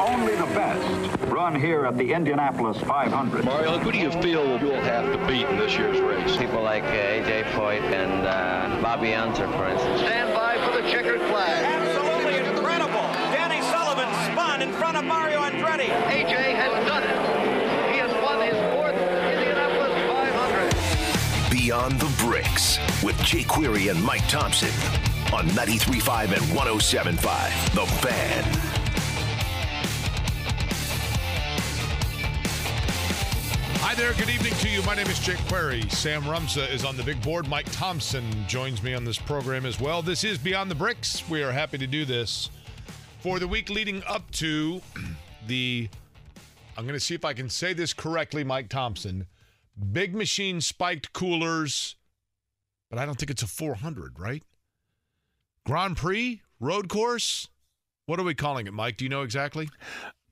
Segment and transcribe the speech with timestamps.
[0.00, 3.44] only the best run here at the Indianapolis 500.
[3.44, 6.36] Mario, who do you feel you'll have to beat in this year's race?
[6.36, 7.42] People like uh, A.J.
[7.52, 10.00] Foyt and uh, Bobby Unser, for instance.
[10.00, 11.64] Stand by for the checkered flag.
[11.64, 13.02] Absolutely incredible.
[13.30, 15.90] Danny Sullivan spun in front of Mario Andretti.
[15.90, 16.52] A.J.
[16.54, 17.92] has done it.
[17.92, 21.50] He has won his fourth Indianapolis 500.
[21.50, 24.72] Beyond the Bricks with Jake Query and Mike Thomsen
[25.32, 27.74] on 93.5 and 107.5.
[27.74, 28.69] The Fan.
[34.00, 34.14] There.
[34.14, 34.82] Good evening to you.
[34.84, 35.82] My name is Jake Query.
[35.90, 37.46] Sam Rumsa is on the big board.
[37.46, 40.00] Mike Thomsen joins me on this program as well.
[40.00, 41.28] This is Beyond the Bricks.
[41.28, 42.48] We are happy to do this
[43.18, 44.80] for the week leading up to
[45.46, 45.90] the.
[46.78, 49.26] I'm going to see if I can say this correctly, Mike Thomsen.
[49.92, 51.96] Big machine spiked coolers,
[52.88, 54.42] but I don't think it's a 400, right?
[55.66, 57.48] Grand Prix road course.
[58.06, 58.96] What are we calling it, Mike?
[58.96, 59.68] Do you know exactly?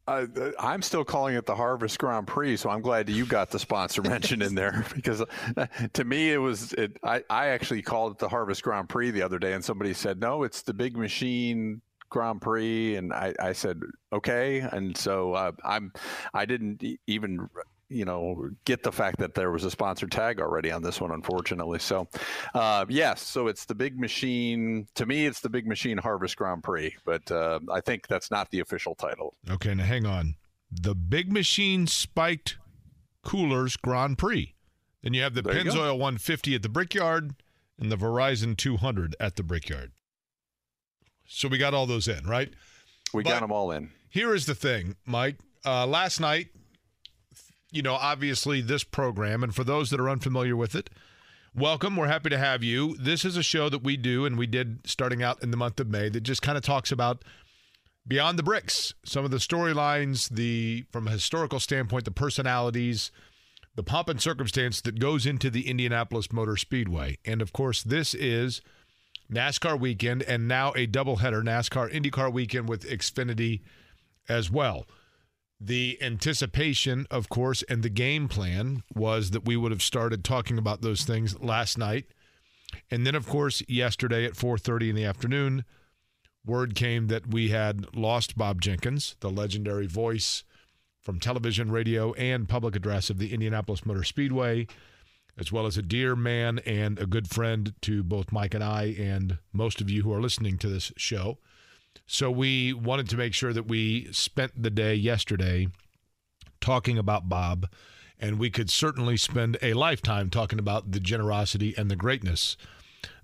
[0.09, 0.27] Uh,
[0.59, 4.01] I'm still calling it the Harvest Grand Prix, so I'm glad you got the sponsor
[4.15, 6.73] mention in there because uh, to me it was.
[6.73, 9.93] It, I I actually called it the Harvest Grand Prix the other day, and somebody
[9.93, 15.35] said no, it's the Big Machine Grand Prix, and I, I said okay, and so
[15.35, 15.93] uh, I'm
[16.33, 17.51] I didn't even
[17.91, 21.11] you know get the fact that there was a sponsor tag already on this one
[21.11, 22.07] unfortunately so
[22.55, 26.63] uh, yes so it's the big machine to me it's the big machine harvest grand
[26.63, 30.35] prix but uh, i think that's not the official title Okay, now hang on.
[30.71, 32.59] The Big Machine Spiked
[33.25, 34.55] Coolers Grand Prix.
[35.03, 35.55] Then you have the There.
[35.55, 37.35] Pennzoil 150 at the Brickyard
[37.79, 39.93] and the Verizon 200 at the Brickyard.
[41.27, 42.53] So we got all those in, right?
[43.15, 45.37] we But- got them all in Here is the thing, Mike.
[45.65, 46.49] Uh, last night,
[47.71, 50.91] you know, obviously this program, and for those that are unfamiliar with it,
[51.55, 51.97] welcome.
[51.97, 52.97] We're happy to have you.
[52.97, 55.81] This is a show that we do, and we did starting out in the month
[55.81, 57.25] of May, that just kind of talks about
[58.07, 63.11] beyond the bricks, some of the storylines, the from a historical standpoint, the personalities,
[63.75, 67.19] the pomp and circumstance that goes into the Indianapolis Motor Speedway.
[67.25, 68.63] And of course, this is
[69.31, 73.61] NASCAR weekend and now a doubleheader NASCAR IndyCar weekend with Xfinity
[74.29, 74.87] as well.
[75.61, 80.57] The anticipation, of course, and the game plan was that we would have started talking
[80.57, 82.07] about those things last night.
[82.91, 85.65] And then, of course, yesterday at 4:30 in the afternoon,
[86.45, 90.45] word came that we had lost Bob Jenkins, the legendary voice
[91.01, 94.67] from television, radio, and public address of the Indianapolis Motor Speedway,
[95.37, 98.95] as well as a dear man and a good friend to both Mike and I,
[98.99, 101.39] and most of you who are listening to this show.
[102.07, 105.69] So we wanted to make sure that we spent the day yesterday
[106.61, 107.69] talking about Bob,
[108.19, 112.57] and we could certainly spend a lifetime talking about the generosity and the greatness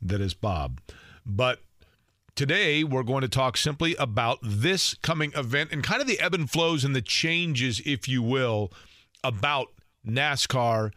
[0.03, 0.81] that is Bob.
[1.25, 1.61] But
[2.37, 6.35] Today, we're going to talk simply about this coming event and kind of the ebb
[6.35, 8.73] and flows and the changes, if you will,
[9.23, 9.69] about
[10.05, 10.91] NASCAR,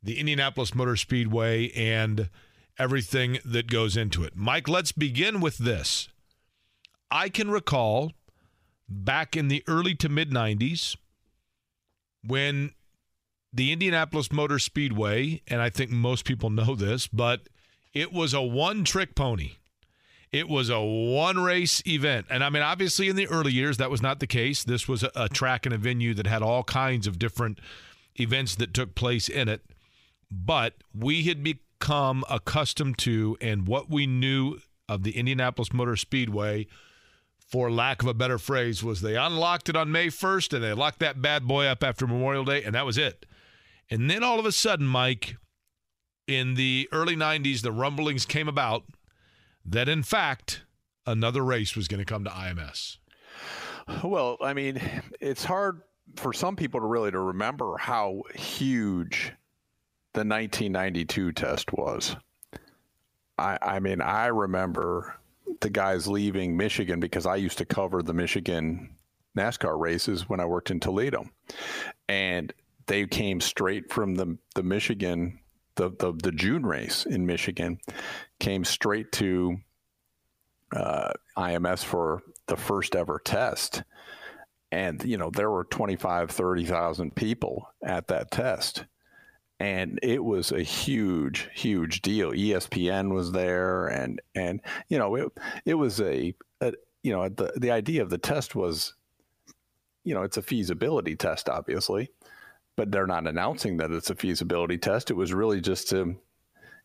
[0.00, 2.30] the Indianapolis Motor Speedway, and
[2.78, 4.36] everything that goes into it.
[4.36, 6.08] Mike, let's begin with this.
[7.14, 8.12] I can recall
[8.88, 10.96] back in the early to mid 90s
[12.26, 12.72] when
[13.52, 17.42] the Indianapolis Motor Speedway, and I think most people know this, but
[17.92, 19.52] it was a one trick pony.
[20.32, 22.26] It was a one race event.
[22.28, 24.64] And I mean, obviously, in the early years, that was not the case.
[24.64, 27.60] This was a, a track and a venue that had all kinds of different
[28.16, 29.62] events that took place in it.
[30.32, 34.58] But we had become accustomed to, and what we knew
[34.88, 36.66] of the Indianapolis Motor Speedway,
[37.54, 40.72] for lack of a better phrase, was they unlocked it on May 1st and they
[40.72, 43.26] locked that bad boy up after Memorial Day, and that was it.
[43.88, 45.36] And then all of a sudden, Mike,
[46.26, 48.82] in the early 90s, the rumblings came about
[49.64, 50.64] that in fact
[51.06, 52.96] another race was going to come to IMS.
[54.02, 54.80] well i mean
[55.20, 55.80] it's hard
[56.16, 59.32] for some people to really to remember how huge
[60.14, 62.16] the 1992 test was
[63.38, 65.14] i i mean i remember
[65.60, 68.96] the guys leaving michigan because i used to cover the michigan
[69.36, 71.24] nascar races when i worked in toledo
[72.08, 72.52] and
[72.86, 75.38] they came straight from the the michigan
[75.76, 77.78] the, the, the June race in Michigan
[78.38, 79.56] came straight to
[80.74, 83.82] uh, IMS for the first ever test.
[84.70, 88.84] And, you know, there were 25, 30,000 people at that test.
[89.60, 92.32] And it was a huge, huge deal.
[92.32, 93.86] ESPN was there.
[93.86, 95.32] And, and you know, it,
[95.64, 96.72] it was a, a,
[97.02, 98.94] you know, the, the idea of the test was,
[100.02, 102.10] you know, it's a feasibility test, obviously
[102.76, 105.10] but they're not announcing that it's a feasibility test.
[105.10, 106.16] It was really just to,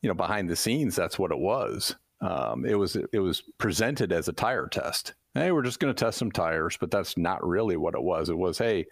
[0.01, 1.95] you know, behind the scenes, that's what it was.
[2.21, 5.13] Um, it was it was presented as a tire test.
[5.35, 8.29] Hey, we're just going to test some tires, but that's not really what it was.
[8.29, 8.87] It was, hey,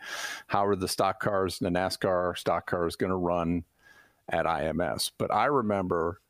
[0.45, 3.63] how are the stock cars, the NASCAR stock cars, going to run
[4.29, 5.11] at IMS?
[5.17, 6.21] But I remember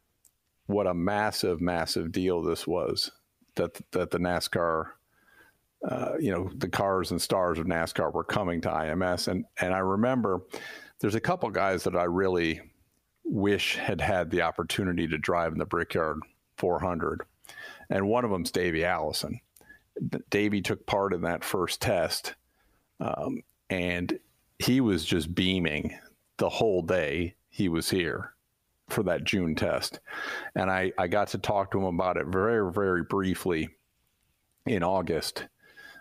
[0.67, 3.11] what a massive, massive deal this was
[3.55, 4.91] that that the NASCAR,
[5.87, 9.73] uh, you know, the cars and stars of NASCAR were coming to IMS, and and
[9.73, 10.41] I remember
[10.99, 12.61] there's a couple guys that I really
[13.23, 16.19] wish had had the opportunity to drive in the Brickyard
[16.57, 17.21] 400,
[17.89, 19.39] and one of them's Davey Allison.
[20.29, 22.35] Davey took part in that first test,
[22.99, 24.19] um, and
[24.59, 25.97] he was just beaming
[26.37, 28.33] the whole day he was here
[28.89, 29.99] for that June test.
[30.55, 33.69] And I, I got to talk to him about it very, very briefly
[34.65, 35.47] in August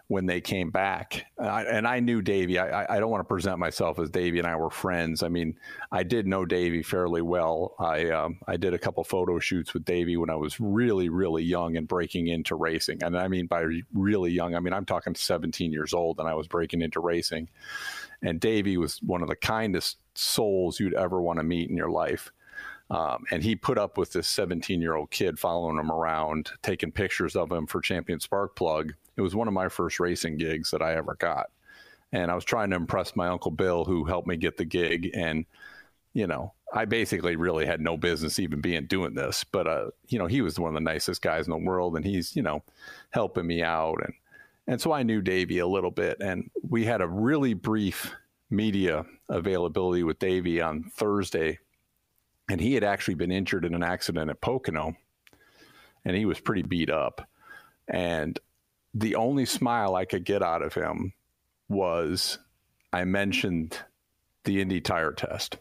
[0.08, 1.26] when they came back.
[1.38, 2.58] I, and I knew Davey.
[2.58, 5.23] I, I don't want to present myself as Davey and I were friends.
[5.23, 5.58] I mean,
[5.91, 7.75] I did know Davey fairly well.
[7.81, 11.43] I um, I did a couple photo shoots with Davey when I was really, really
[11.43, 13.03] young and breaking into racing.
[13.03, 16.35] And I mean, by really young, I mean, I'm talking 17 years old and I
[16.35, 17.49] was breaking into racing.
[18.23, 21.91] And Davey was one of the kindest souls you'd ever want to meet in your
[21.91, 22.31] life.
[22.88, 26.93] Um, and he put up with this 17 year old kid following him around, taking
[26.93, 28.94] pictures of him for Champion Spark Plug.
[29.16, 31.46] It was one of my first racing gigs that I ever got.
[32.12, 35.10] And I was trying to impress my Uncle Bill, who helped me get the gig.
[35.14, 35.44] And,
[36.12, 39.44] you know, I basically really had no business even being doing this.
[39.44, 41.96] But, uh, you know, he was one of the nicest guys in the world.
[41.96, 42.62] And he's, you know,
[43.10, 43.98] helping me out.
[44.02, 44.14] And,
[44.66, 46.18] and so I knew Davey a little bit.
[46.20, 48.14] And we had a really brief
[48.50, 51.58] media availability with Davey on Thursday
[52.48, 54.94] and he had actually been injured in an accident at Pocono,
[56.04, 57.26] and he was pretty beat up.
[57.88, 58.38] And
[58.96, 61.12] the only smile I could get out of him
[61.69, 62.38] was
[62.94, 63.78] I mentioned
[64.44, 65.58] the Indy tire test.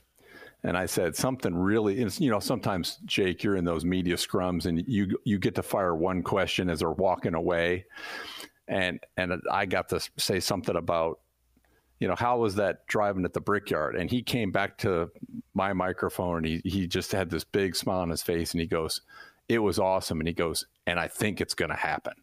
[0.63, 4.83] And I said something really, you know, sometimes Jake, you're in those media scrums and
[4.87, 7.85] you you get to fire one question as they're walking away,
[8.67, 11.19] and and I got to say something about
[11.99, 13.95] you know, how was that driving at the brickyard?
[13.95, 15.11] And he came back to
[15.53, 18.67] my microphone and he, he just had this big smile on his face and he
[18.67, 19.01] goes,
[19.47, 20.19] It was awesome.
[20.19, 22.13] And he goes, And I think it's going to happen.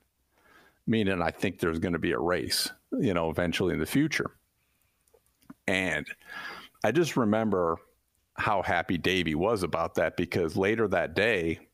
[0.87, 4.33] Meaning, I think there's going to be a race, you know, eventually in the future.
[5.67, 6.07] And
[6.83, 7.77] I just remember
[8.37, 11.69] how happy Davey was about that because later that day,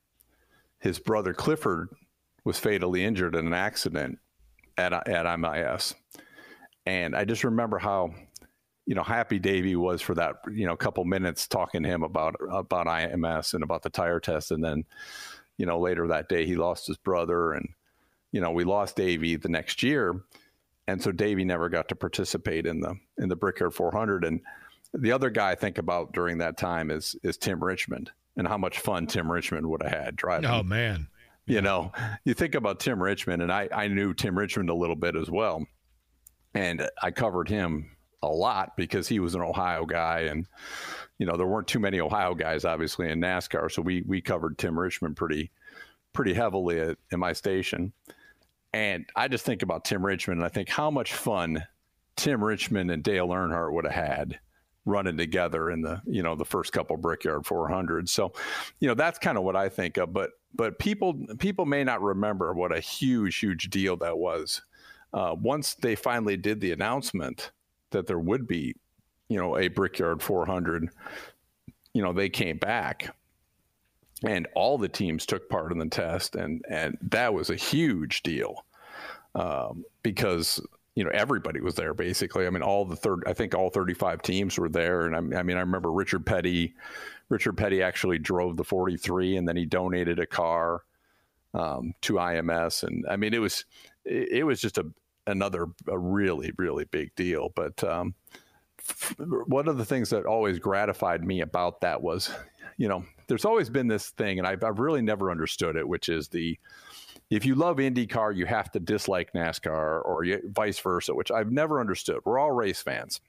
[0.78, 1.88] his brother Clifford
[2.44, 4.18] was fatally injured in an accident
[4.76, 5.94] at, at MIS
[6.88, 8.14] and I just remember how,
[8.86, 12.34] you know, happy Davey was for that, you know, couple minutes talking to him about
[12.50, 14.84] about IMS and about the tire test, and then,
[15.58, 17.68] you know, later that day he lost his brother, and
[18.32, 20.22] you know, we lost Davey the next year,
[20.86, 24.24] and so Davey never got to participate in the in the Brickyard 400.
[24.24, 24.40] And
[24.94, 28.58] the other guy I think about during that time is is Tim Richmond and how
[28.58, 30.50] much fun Tim Richmond would have had driving.
[30.50, 31.08] Oh man.
[31.46, 31.92] You know,
[32.26, 35.30] you think about Tim Richmond, and I, I knew Tim Richmond a little bit as
[35.30, 35.66] well
[36.54, 37.90] and I covered him
[38.22, 40.46] a lot because he was an Ohio guy, and
[41.18, 44.58] you know there weren't too many Ohio guys obviously in NASCAR, so we we covered
[44.58, 45.50] Tim Richmond pretty
[46.12, 47.92] pretty heavily at, at my station.
[48.72, 51.64] And I just think about Tim Richmond, and I think how much fun
[52.16, 54.38] Tim Richmond and Dale Earnhardt would have had
[54.84, 58.08] running together in the you know the first couple Brickyard 400.
[58.08, 58.32] So,
[58.80, 60.12] you know that's kind of what I think of.
[60.12, 64.62] But but people people may not remember what a huge huge deal that was
[65.12, 67.50] uh, once they finally did the announcement
[67.90, 68.74] that there would be,
[69.28, 70.88] you know, a Brickyard 400,
[71.94, 73.14] you know, they came back
[74.24, 78.22] and all the teams took part in the test, and and that was a huge
[78.22, 78.64] deal
[79.34, 80.60] um, because
[80.94, 82.46] you know everybody was there basically.
[82.46, 85.42] I mean, all the third, I think all 35 teams were there, and I, I
[85.42, 86.74] mean, I remember Richard Petty.
[87.28, 90.82] Richard Petty actually drove the 43, and then he donated a car
[91.54, 93.64] um, to IMS, and I mean, it was
[94.04, 94.86] it, it was just a
[95.26, 97.52] another a really really big deal.
[97.54, 98.14] But um,
[99.46, 102.30] one of the things that always gratified me about that was,
[102.76, 106.08] you know, there's always been this thing, and I've, I've really never understood it, which
[106.08, 106.58] is the
[107.30, 111.52] if you love IndyCar, you have to dislike NASCAR, or you, vice versa, which I've
[111.52, 112.20] never understood.
[112.24, 113.20] We're all race fans.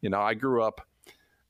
[0.00, 0.82] You know, I grew up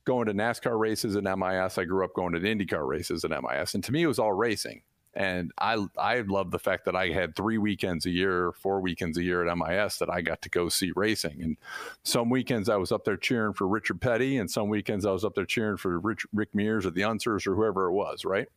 [0.07, 1.77] going to NASCAR races in MIS.
[1.77, 4.33] I grew up going to IndyCar races in MIS, and to me, it was all
[4.33, 4.83] racing.
[5.17, 9.17] And I I love the fact that I had three weekends a year, four weekends
[9.17, 11.43] a year at MIS that I got to go see racing.
[11.43, 11.57] And
[12.03, 15.25] some weekends I was up there cheering for Richard Petty, and some weekends I was
[15.25, 18.49] up there cheering for Rich, Rick Mears or the Unsers or whoever it was, right?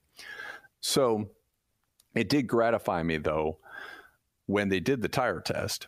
[0.82, 1.30] So
[2.16, 3.58] it did gratify me though
[4.48, 5.88] when they did the tire test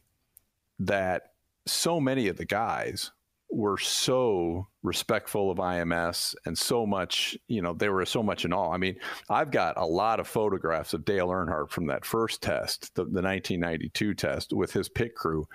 [0.78, 1.32] that
[1.66, 3.12] so many of the guys
[3.52, 8.54] were so respectful of IMS and so much, you know, they were so much in
[8.54, 8.72] awe.
[8.72, 8.96] I mean,
[9.30, 13.22] I've got a lot of photographs of Dale Earnhardt from that first test, the, the
[13.22, 15.48] 1992 test with his pit crew,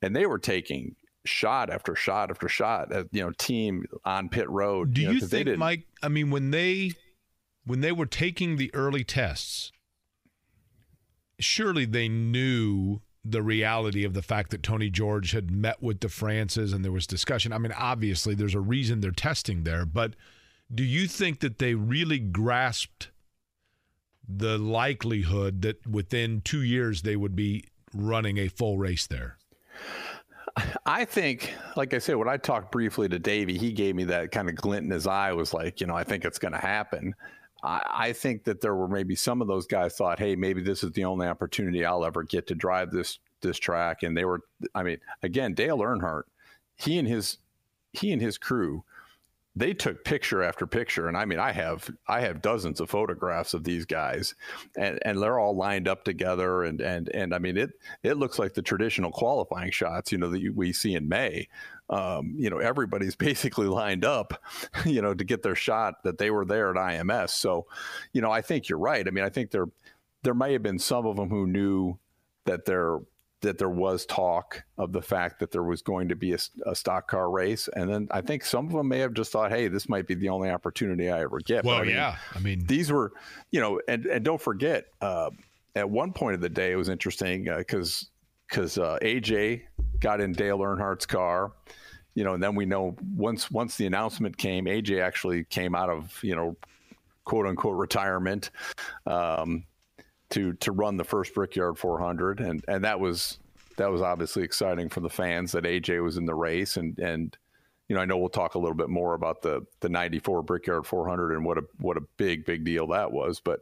[0.00, 4.48] and they were taking shot after shot after shot at you know team on pit
[4.48, 4.94] road.
[4.94, 5.86] Do you, you, know, they think, Mike?
[6.02, 6.92] I mean, when they
[7.64, 9.72] when they were taking the early tests,
[11.38, 16.08] surely they knew the reality of the fact that Tony George had met with the
[16.08, 17.52] Frances and there was discussion.
[17.52, 20.14] I mean, obviously, there's a reason they're testing there, but
[20.74, 23.10] do you think that they really grasped
[24.28, 27.64] the likelihood that within two years they would be
[27.94, 29.36] running a full race there?
[30.84, 34.32] I think, like I said, when I talked briefly to Davey, he gave me that
[34.32, 35.32] kind of glint in his eye.
[35.32, 37.14] Was like, you know, I think it's going to happen.
[37.62, 40.90] I, think that there were maybe some of those guys thought, hey, maybe this is
[40.92, 44.02] the only opportunity I'll ever get to drive this this track.
[44.02, 44.40] And they were,
[44.74, 46.24] I mean, again, Dale Earnhardt,
[46.76, 47.38] he and his
[47.92, 48.84] he and his crew,
[49.54, 51.08] they took picture after picture.
[51.08, 54.34] And I mean, I have I have dozens of photographs of these guys,
[54.76, 56.64] and and they're all lined up together.
[56.64, 57.70] And and and I mean, it
[58.02, 61.48] it looks like the traditional qualifying shots, you know, that we see in May.
[61.92, 64.42] Um, you know, everybody's basically lined up,
[64.86, 67.30] you know, to get their shot that they were there at IMS.
[67.30, 67.66] So,
[68.12, 69.06] you know, I think you're right.
[69.06, 69.66] I mean, I think there
[70.22, 71.98] there may have been some of them who knew
[72.46, 73.00] that there
[73.42, 76.74] that there was talk of the fact that there was going to be a, a
[76.74, 79.68] stock car race, and then I think some of them may have just thought, "Hey,
[79.68, 82.16] this might be the only opportunity I ever get." Well, I mean, yeah.
[82.34, 83.12] I mean, these were,
[83.50, 85.30] you know, and and don't forget, uh,
[85.74, 88.10] at one point of the day, it was interesting because
[88.48, 89.62] because uh, AJ
[89.98, 91.52] got in Dale Earnhardt's car,
[92.14, 95.88] you know, and then we know once once the announcement came, AJ actually came out
[95.88, 96.56] of you know,
[97.24, 98.50] quote unquote retirement.
[99.06, 99.64] Um,
[100.32, 103.38] to to run the first Brickyard 400, and and that was
[103.76, 107.36] that was obviously exciting for the fans that AJ was in the race, and and
[107.88, 110.86] you know I know we'll talk a little bit more about the the '94 Brickyard
[110.86, 113.60] 400 and what a what a big big deal that was, but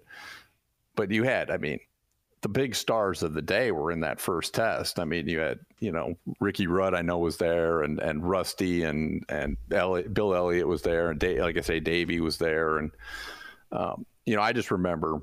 [0.94, 1.80] but you had I mean
[2.42, 4.98] the big stars of the day were in that first test.
[4.98, 8.84] I mean, you had, you know, Ricky Rudd, I know was there, and and Rusty
[8.84, 12.78] and and Elliott, Bill Elliott was there, and Dave, like I say, Davey was there,
[12.78, 12.90] and
[13.72, 15.20] um, you know, I just remember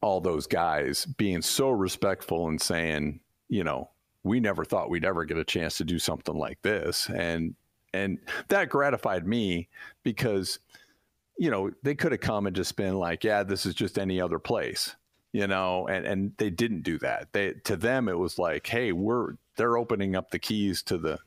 [0.00, 3.90] all those guys being so respectful and saying, you know,
[4.22, 7.54] we never thought we'd ever get a chance to do something like this, and
[7.92, 9.68] and that gratified me
[10.02, 10.58] because,
[11.38, 14.22] you know, they could have come and just been like, yeah, this is just any
[14.22, 14.96] other place
[15.34, 18.92] you know and and they didn't do that they to them it was like hey
[18.92, 21.18] we're they're opening up the keys to the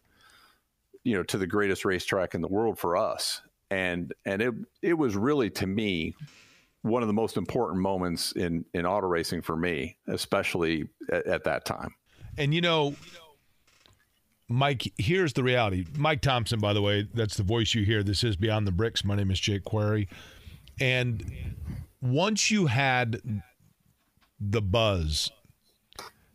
[1.04, 4.94] you know to the greatest racetrack in the world for us and and it it
[4.94, 6.16] was really to me
[6.84, 11.44] one of the most important moments in in auto racing for me especially at, at
[11.44, 11.94] that time
[12.38, 12.96] And you know,
[14.48, 15.86] Mike, here's the reality.
[15.98, 18.04] Mike Thomsen, by the way, that's the voice you hear.
[18.04, 19.04] This is Beyond the Bricks.
[19.04, 20.08] My name is Jake Query.
[20.80, 21.56] And
[22.00, 23.20] once you had
[24.40, 25.32] the buzz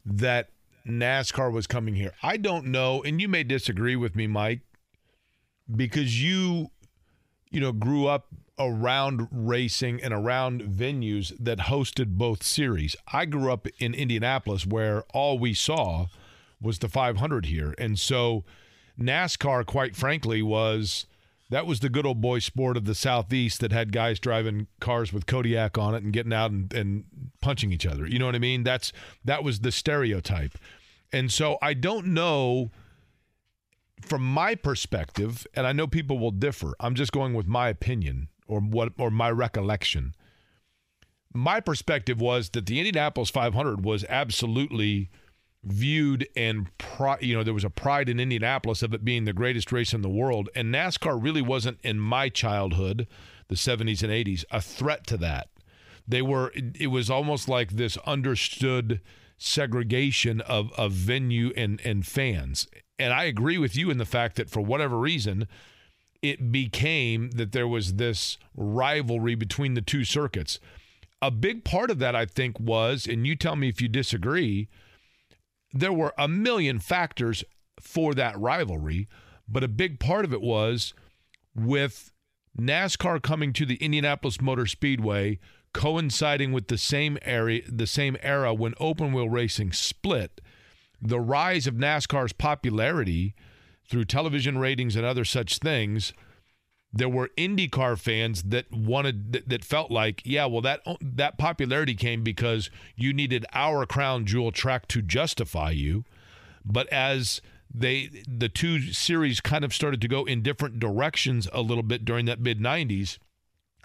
[0.05, 0.51] that
[0.87, 4.61] NASCAR was coming here, I don't know, and you may disagree with me, Mike,
[5.75, 6.71] because you,
[7.51, 8.27] you know, grew up
[8.59, 12.95] around racing and around venues that hosted both series.
[13.13, 16.07] I grew up in Indianapolis where all we saw
[16.61, 17.75] was the 500 here.
[17.79, 18.45] And so
[18.99, 21.07] NASCAR, quite frankly, was
[21.53, 25.13] that was the good old boy sport of the Southeast that had guys driving cars
[25.13, 27.05] with Kodiak on it and getting out and, and
[27.43, 28.07] punching each other.
[28.07, 28.63] You know what I mean?
[28.65, 28.91] That's
[29.23, 30.57] that was the stereotype.
[31.13, 32.71] And so I don't know
[34.01, 36.73] from my perspective, and I know people will differ.
[36.81, 40.15] I'm just going with my opinion or what or my recollection.
[41.35, 45.11] My perspective was that the Indianapolis 500 was absolutely
[45.65, 49.33] viewed and pri- you know there was a pride in Indianapolis of it being the
[49.33, 50.49] greatest race in the world.
[50.55, 53.07] And NASCAR really wasn't in my childhood
[53.49, 55.49] the 70s and 80s a threat to that.
[56.07, 59.01] They were it, it was almost like this understood
[59.39, 62.67] segregation of of venue and and fans.
[62.99, 65.47] And I agree with you in the fact that for whatever reason
[66.23, 70.61] it became that there was this rivalry between the two circuits.
[71.21, 74.69] A big part of that I think was and you tell me if you disagree
[75.73, 77.45] there were a million factors
[77.81, 79.09] for that rivalry,
[79.49, 80.95] but a big part of it was
[81.55, 82.13] with
[82.59, 85.39] NASCAR coming to the Indianapolis Motor Speedway
[85.73, 90.41] coinciding with the same area the same era when open wheel racing split
[91.01, 93.35] the rise of NASCAR's popularity
[93.89, 96.13] through television ratings and other such things
[96.93, 101.95] there were IndyCar fans that wanted that, that felt like, yeah, well that that popularity
[101.95, 106.05] came because you needed our crown jewel track to justify you.
[106.65, 107.41] But as
[107.75, 112.05] they the two series kind of started to go in different directions a little bit
[112.05, 113.19] during that mid 90s.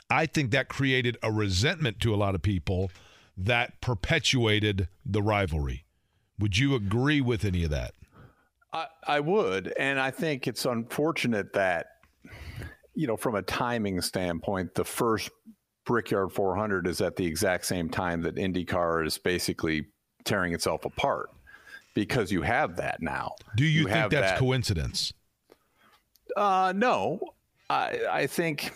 [0.10, 2.92] I think that created a resentment to a lot of people
[3.36, 5.86] that perpetuated the rivalry.
[6.40, 7.94] Would you agree with any of that?
[8.72, 11.97] I, I would, and I think it's unfortunate that
[12.98, 15.30] you know, from a timing standpoint, the first
[15.86, 19.86] Brickyard 400 is at the exact same time that IndyCar is basically
[20.26, 21.30] tearing itself apart
[21.94, 23.36] because you have that now.
[23.56, 25.14] Do you, You think that's that- coincidence?
[26.36, 27.20] Uh, no,
[27.70, 28.74] I I think.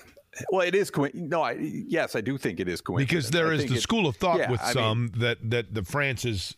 [0.52, 0.90] Well, it is.
[0.90, 3.10] Co- no, I yes, I do think it is coincidence.
[3.10, 5.38] Because there I is the it- school of thought yeah, with I mean- some that
[5.50, 6.56] that the France is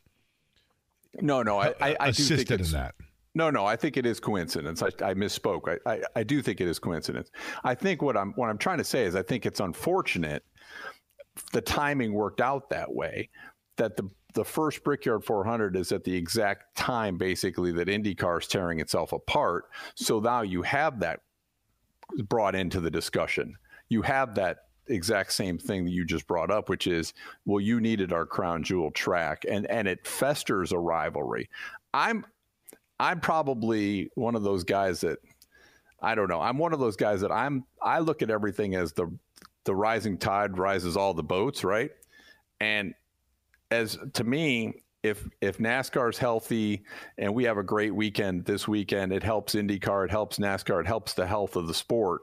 [1.22, 2.96] no, no, I, I, I do think assisted in that.
[3.36, 4.84] No, no, I think it is coincidence.
[4.84, 5.78] I, I misspoke.
[5.86, 7.32] I, I, I do think it is coincidence.
[7.64, 10.44] I think what I'm what I'm trying to say is I think it's unfortunate
[11.52, 13.30] the timing worked out that way
[13.78, 18.48] that the the first Brickyard 400 is at the exact time basically that IndyCar is
[18.48, 19.66] tearing itself apart.
[19.96, 21.20] So now you have that
[22.28, 23.56] brought into the discussion.
[23.90, 27.14] You have that exact same thing that you just brought up, which is,
[27.46, 31.50] well, you needed our crown jewel track, and and it festers a rivalry.
[31.94, 32.26] I'm
[33.04, 35.20] I'm probably one of those guys that
[36.02, 36.40] I don't know.
[36.40, 39.12] I'm one of those guys that I'm I look at everything as the
[39.66, 41.92] the rising tide rises all the boats, right?
[42.62, 42.94] And
[43.72, 46.86] as to me, if if NASCAR's healthy
[47.18, 50.88] and we have a great weekend this weekend, it helps IndyCar, it helps NASCAR, it
[50.88, 52.22] helps the health of the sport.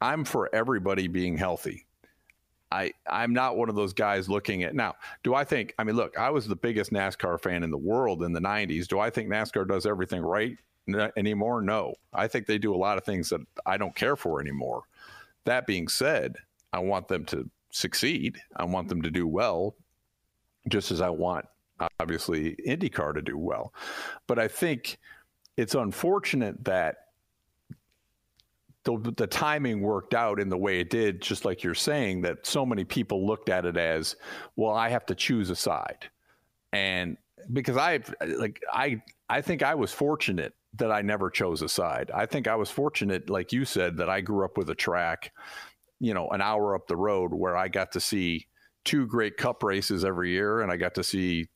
[0.00, 1.84] I'm for everybody being healthy.
[2.72, 4.94] I I'm not one of those guys looking at now.
[5.22, 5.74] Do I think?
[5.78, 8.88] I mean, look, I was the biggest NASCAR fan in the world in the '90s.
[8.88, 10.56] Do I think NASCAR does everything right
[10.88, 11.60] n- anymore?
[11.60, 14.84] No, I think they do a lot of things that I don't care for anymore.
[15.44, 16.36] That being said,
[16.72, 18.38] I want them to succeed.
[18.56, 19.74] I want them to do well,
[20.68, 21.46] just as I want
[22.00, 23.72] obviously IndyCar to do well.
[24.26, 24.98] But I think
[25.56, 27.01] it's unfortunate that
[28.84, 32.46] the, the timing worked out in the way it did, just like you're saying, that
[32.46, 34.16] so many people looked at it as,
[34.56, 36.08] well, I have to choose a side.
[36.72, 37.16] And
[37.52, 38.00] because I
[38.38, 42.10] like I I think I was fortunate that I never chose a side.
[42.14, 45.32] I think I was fortunate, like you said, that I grew up with a track,
[46.00, 48.46] you know, an hour up the road where I got to see
[48.84, 51.48] two great cup races every year and I got to see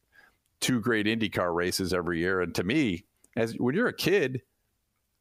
[0.60, 2.42] two great IndyCar races every year.
[2.42, 4.42] And to me, as when you're a kid,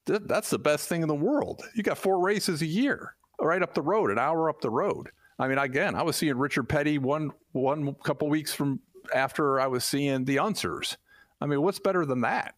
[0.06, 1.64] th- that's the best thing in the world.
[1.76, 5.10] You got four races a year right up the road, an hour up the road.
[5.38, 8.80] I mean, again, I was seeing Richard Petty one one couple weeks from
[9.14, 10.96] after I was seeing the Unsers.
[11.42, 12.56] I mean, what's better than that?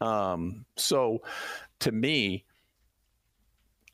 [0.00, 1.22] Um, so,
[1.80, 2.44] to me,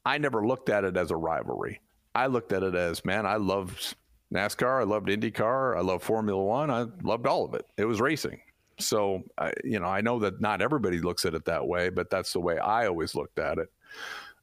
[0.05, 1.81] I never looked at it as a rivalry.
[2.15, 3.97] I looked at it as, man, I loved
[4.33, 7.67] NASCAR, I loved IndyCar, I loved Formula One, I loved all of it.
[7.77, 8.41] It was racing.
[8.79, 9.23] So,
[9.65, 12.41] you know, I know that not everybody looks at it that way, but that's the
[12.41, 13.69] way I always looked at it.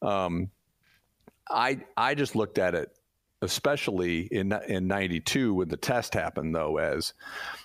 [0.02, 0.50] Um,
[1.50, 2.90] I I just looked at it,
[3.42, 7.14] especially in in '92 when the test happened, though, as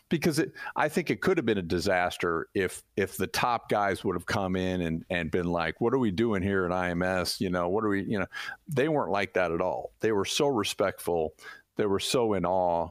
[0.08, 4.04] because it, I think it could have been a disaster if if the top guys
[4.04, 7.40] would have come in and and been like, "What are we doing here at IMS?
[7.40, 8.02] You know, what are we?
[8.02, 8.26] You know,
[8.68, 9.92] they weren't like that at all.
[10.00, 11.34] They were so respectful.
[11.76, 12.88] They were so in awe,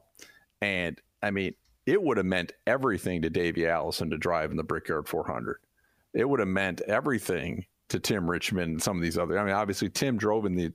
[0.61, 1.53] and I mean,
[1.87, 5.57] it would have meant everything to Davey Allison to drive in the Brickyard 400.
[6.13, 9.39] It would have meant everything to Tim Richmond and some of these other.
[9.39, 10.73] I mean, obviously Tim drove in the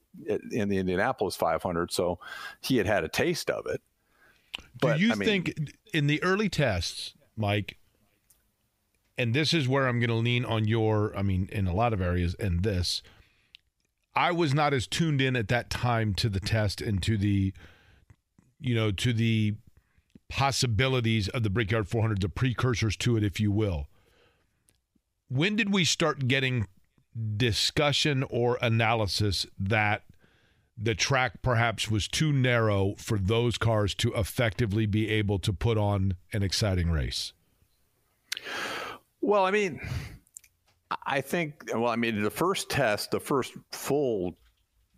[0.51, 2.19] in the Indianapolis 500, so
[2.63, 3.83] he had had a taste of it.
[4.81, 7.77] But, Do you I mean- think in the early tests, Mike,
[9.19, 11.93] and this is where I'm going to lean on your, I mean, in a lot
[11.93, 13.03] of areas, and this,
[14.15, 17.53] I was not as tuned in at that time to the test and to the,
[18.59, 19.55] you know, to the
[20.33, 23.87] possibilities of the Brickyard 400, the precursors to it, if you will.
[25.29, 26.67] When did we start getting
[27.37, 30.05] discussion or analysis that
[30.77, 35.77] the track perhaps was too narrow for those cars to effectively be able to put
[35.77, 37.35] on an exciting race.
[39.21, 39.81] Well, I mean,
[41.05, 41.71] I think.
[41.75, 44.39] Well, I mean, the first test, the first full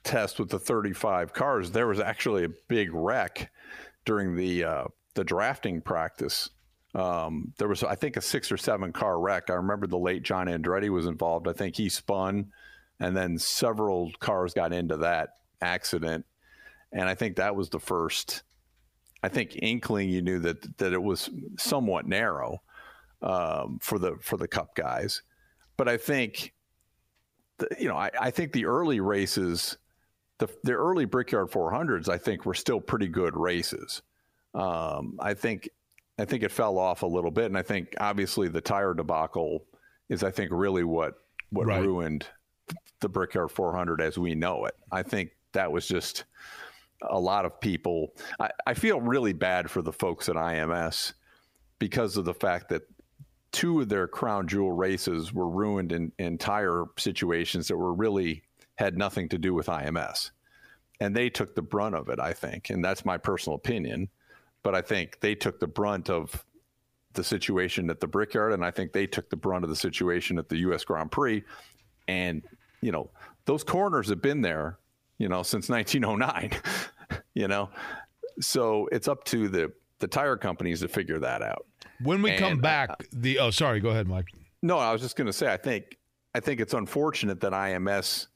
[0.05, 3.51] test with the 35 cars, there was actually a big wreck
[4.05, 4.85] during the uh,
[5.15, 6.51] the drafting practice.
[6.95, 9.51] Um, there was, I think, a six or seven car wreck.
[9.51, 11.49] I remember the late John Andretti was involved.
[11.49, 12.53] I think he spun,
[13.01, 16.25] and then several cars got into that accident.
[16.93, 18.43] And I think that was the first.
[19.23, 22.63] I think inkling you knew that that it was somewhat narrow
[23.23, 25.23] um, for the for the Cup guys,
[25.77, 26.53] but I think,
[27.59, 29.79] the, you know, I, I think the early races,
[30.39, 34.03] the the early Brickyard 400s, I think were still pretty good races.
[34.55, 35.69] Um, I think
[36.19, 39.65] I think it fell off a little bit, and I think obviously the tire debacle
[40.09, 41.15] is I think really what
[41.51, 41.81] what Right.
[41.83, 42.27] ruined
[43.01, 44.75] the Brickyard 400 as we know it.
[44.91, 46.25] I think that was just
[47.03, 48.13] a lot of people.
[48.41, 51.13] I, I feel really bad for the folks at IMS
[51.79, 52.83] because of the fact that
[53.53, 58.43] two of their crown jewel races were ruined in, in tire situations that were really
[58.77, 60.31] had nothing to do with IMS.
[61.01, 62.71] And they took the brunt of it, I think.
[62.71, 64.09] And that's my personal opinion.
[64.65, 66.45] But I think they took the brunt of
[67.13, 70.37] the situation at the Brickyard, and I think they took the brunt of the situation
[70.39, 70.83] at the U.S.
[70.83, 71.45] Grand Prix.
[72.09, 72.43] And
[72.81, 73.11] you know,
[73.45, 74.79] those corners have been there,
[75.19, 76.51] you know, since 1909.
[77.35, 77.71] you know,
[78.41, 81.67] so it's up to the the tire companies to figure that out.
[82.03, 84.27] When we come And, uh, back, the oh, sorry, go ahead, Mike.
[84.63, 85.99] No, I was just going to say, I think,
[86.35, 88.27] I think it's unfortunate that IMS,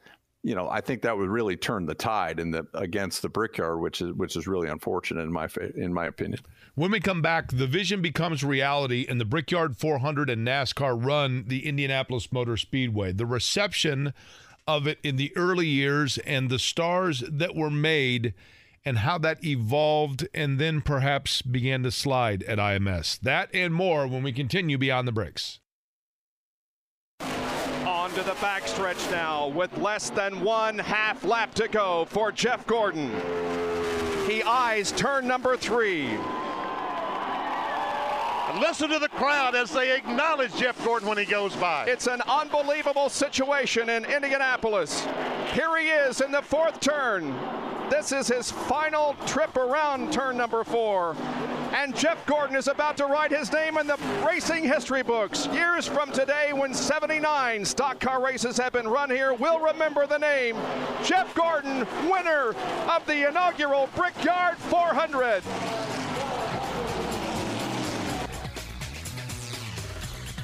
[0.43, 3.81] you know, I think that would really turn the tide in the against the Brickyard,
[3.81, 6.41] which is which is really unfortunate in my in my opinion.
[6.75, 11.45] When we come back, the vision becomes reality, and the Brickyard 400 and NASCAR run
[11.49, 13.13] the Indianapolis Motor Speedway.
[13.13, 14.15] The reception
[14.67, 18.33] of it in the early years and the stars that were made,
[18.85, 23.19] and how that evolved and then perhaps began to slide at IMS.
[23.21, 25.59] That and more when we continue beyond the bricks.
[28.09, 32.67] On to the backstretch now with less than one half lap to go for Jeff
[32.67, 33.11] Gordon.
[34.27, 36.07] He eyes turn number three.
[38.47, 41.85] And listen to the crowd as they acknowledge Jeff Gordon when he goes by.
[41.87, 45.07] It's an unbelievable situation in Indianapolis.
[45.53, 47.35] Here he is in the fourth turn.
[47.91, 51.15] This is his final trip around turn number four.
[51.73, 55.47] And Jeff Gordon is about to write his name in the racing history books.
[55.49, 60.19] Years from today, when 79 stock car races have been run here, we'll remember the
[60.19, 60.57] name
[61.05, 62.55] Jeff Gordon, winner
[62.89, 65.43] of the inaugural Brickyard 400.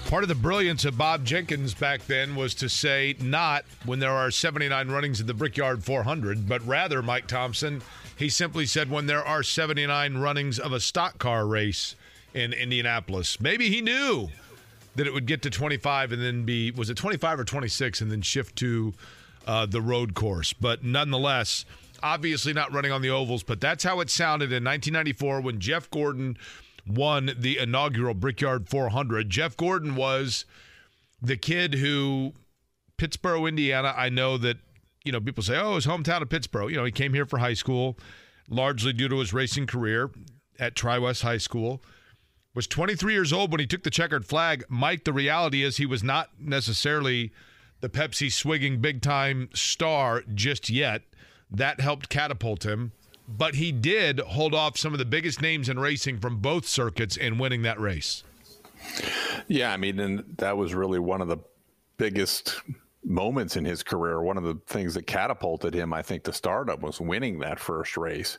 [0.08, 4.12] Part of the brilliance of Bob Jenkins back then was to say not when there
[4.12, 7.80] are 79 runnings in the Brickyard 400, but rather, Mike Thomsen,
[8.16, 11.96] he simply said when there are 79 runnings of a stock car race
[12.32, 13.40] in Indianapolis.
[13.40, 14.28] Maybe he knew
[14.96, 18.10] that it would get to 25 and then be, was it 25 or 26 and
[18.10, 18.94] then shift to
[19.46, 20.52] uh, the road course.
[20.52, 21.64] But nonetheless,
[22.02, 25.90] obviously not running on the ovals, but that's how it sounded in 1994 when Jeff
[25.90, 26.36] Gordon
[26.86, 29.30] won the inaugural Brickyard 400.
[29.30, 30.44] Jeff Gordon was
[31.20, 32.34] the kid who
[32.98, 33.94] Pittsboro, Indiana.
[33.96, 34.58] I know that
[35.04, 37.38] you know people say, "Oh, his hometown of Pittsboro." You know, he came here for
[37.38, 37.98] high school,
[38.48, 40.10] largely due to his racing career
[40.58, 41.82] at Tri West High School.
[42.54, 44.64] Was 23 years old when he took the checkered flag.
[44.68, 47.32] Mike, the reality is he was not necessarily
[47.80, 51.02] the Pepsi swigging big time star just yet.
[51.50, 52.92] That helped catapult him
[53.26, 57.16] but he did hold off some of the biggest names in racing from both circuits
[57.16, 58.22] in winning that race.
[59.48, 61.38] Yeah, I mean, and that was really one of the
[61.96, 62.60] biggest
[63.04, 64.20] moments in his career.
[64.20, 67.96] One of the things that catapulted him, I think, to stardom was winning that first
[67.96, 68.38] race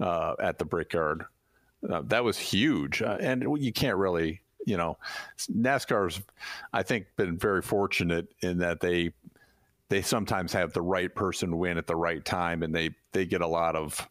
[0.00, 1.24] uh, at the Brickyard.
[1.88, 4.98] Uh, that was huge, uh, and you can't really, you know,
[5.50, 6.20] NASCAR's,
[6.74, 9.12] I think, been very fortunate in that they
[9.88, 13.40] they sometimes have the right person win at the right time, and they they get
[13.40, 14.08] a lot of.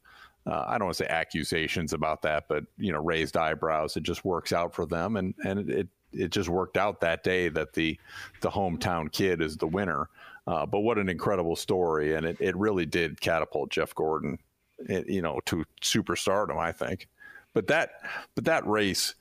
[0.47, 3.95] Uh, I don't want to say accusations about that, but you know, raised eyebrows.
[3.97, 7.50] It just works out for them, and and it it just worked out that day
[7.50, 8.00] that the
[8.41, 10.10] the hometown kid is the winner.
[10.48, 14.39] Uh, but what an incredible story, and it, it really did catapult Jeff Gordon,
[14.80, 16.58] it, you know, to superstardom.
[16.58, 17.08] I think,
[17.54, 17.91] but that
[18.36, 19.15] but that race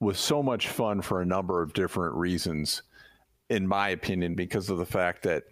[0.00, 2.82] was so much fun for a number of different reasons,
[3.50, 5.44] in my opinion, because of the fact that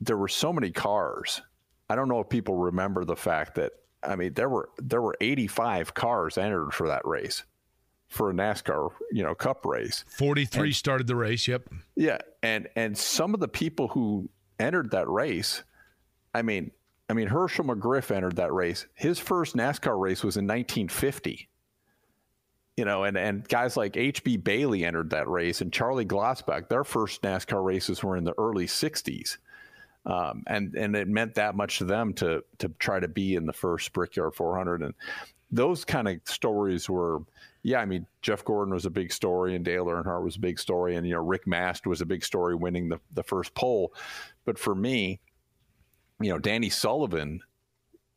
[0.00, 1.40] there were so many cars.
[1.88, 5.16] I don't know if people remember the fact that I mean there were there were
[5.20, 7.42] 85 cars entered for that race
[8.14, 10.04] for a NASCAR, you know, cup race.
[10.08, 11.68] 43 started the race, yep.
[11.96, 15.62] Yeah, and and some of the people who entered that race,
[16.32, 16.70] I mean,
[17.10, 18.86] I mean Hershel McGriff entered that race.
[18.94, 21.48] His first NASCAR race was in 1950.
[22.76, 26.84] You know, and and guys like HB Bailey entered that race and Charlie Glotzbach, their
[26.84, 29.36] first NASCAR races were in the early 60s.
[30.06, 33.46] Um, and and it meant that much to them to to try to be in
[33.46, 34.94] the first Brickyard 400, and
[35.50, 37.20] those kind of stories were,
[37.64, 37.80] yeah.
[37.80, 40.94] I mean, Jeff Gordon was a big story, and Dale Earnhardt was a big story,
[40.94, 43.92] and you know Rick Mast was a big story, winning the the first pole.
[44.44, 45.20] But for me,
[46.20, 47.40] you know, Danny Sullivan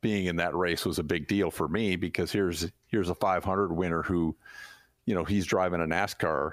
[0.01, 3.73] being in that race was a big deal for me because here's here's a 500
[3.73, 4.36] winner who,
[5.05, 6.51] you know, he's driving a NASCAR,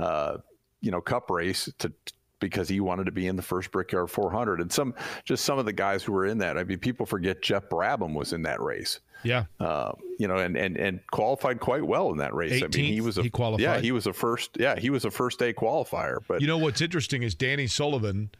[0.00, 0.36] uh,
[0.80, 1.92] you know, Cup race to
[2.40, 4.60] because he wanted to be in the first Brickyard 400.
[4.60, 4.94] And some,
[5.24, 6.58] just some of the guys who were in that.
[6.58, 9.00] I mean, people forget Geoff Brabham was in that race.
[9.22, 9.44] Yeah.
[9.58, 12.62] Uh, you know, and, and and qualified quite well in that race.
[12.62, 13.62] I mean, he was a he qualified.
[13.62, 14.50] Yeah, he was a first.
[14.58, 16.18] Yeah, he was a first day qualifier.
[16.26, 18.30] But You know what's interesting is Danny Sullivan,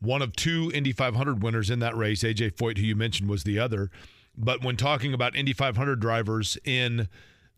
[0.00, 2.22] one of two Indy 500 winners in that race.
[2.22, 3.90] AJ Foyt, who you mentioned, was the other.
[4.36, 7.08] But when talking about Indy 500 drivers in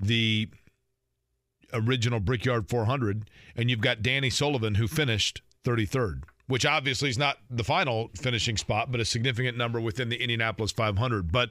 [0.00, 0.48] the
[1.72, 7.38] original Brickyard 400, and you've got Danny Sullivan, who finished 33rd, which obviously is not
[7.50, 11.32] the final finishing spot, but a significant number within the Indianapolis 500.
[11.32, 11.50] But